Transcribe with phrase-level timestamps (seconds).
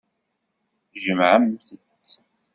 [1.03, 1.67] Jemɛemt-t.